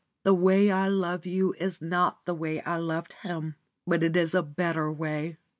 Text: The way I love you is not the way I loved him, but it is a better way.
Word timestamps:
The 0.23 0.33
way 0.33 0.71
I 0.71 0.87
love 0.87 1.27
you 1.27 1.53
is 1.59 1.79
not 1.79 2.25
the 2.25 2.33
way 2.33 2.59
I 2.63 2.77
loved 2.77 3.13
him, 3.21 3.53
but 3.85 4.01
it 4.01 4.17
is 4.17 4.33
a 4.33 4.41
better 4.41 4.91
way. 4.91 5.37